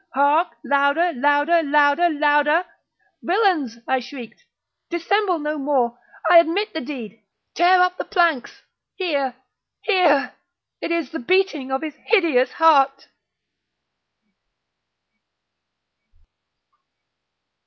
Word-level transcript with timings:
—hark! 0.15 0.55
louder! 0.63 1.13
louder! 1.13 1.61
louder! 1.61 2.09
louder! 2.09 2.65
"Villains!" 3.21 3.77
I 3.87 3.99
shrieked, 3.99 4.43
"dissemble 4.89 5.37
no 5.37 5.59
more! 5.59 5.95
I 6.27 6.39
admit 6.39 6.73
the 6.73 6.81
deed!—tear 6.81 7.79
up 7.79 7.97
the 7.97 8.05
planks!—here, 8.05 9.35
here!—It 9.83 10.91
is 10.91 11.11
the 11.11 11.19
beating 11.19 11.71
of 11.71 11.83
his 11.83 11.93
hideous 12.07 12.53
heart!" 12.53 13.09